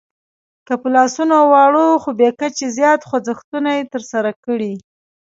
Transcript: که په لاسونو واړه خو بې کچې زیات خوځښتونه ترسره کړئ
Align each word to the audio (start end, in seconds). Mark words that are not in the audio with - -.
که 0.67 0.73
په 0.81 0.87
لاسونو 0.95 1.35
واړه 1.51 1.85
خو 2.01 2.09
بې 2.19 2.29
کچې 2.39 2.65
زیات 2.77 3.01
خوځښتونه 3.09 3.71
ترسره 3.93 4.31
کړئ 4.43 4.73